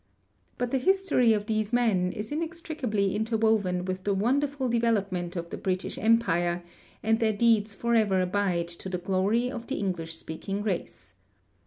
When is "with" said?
3.85-4.03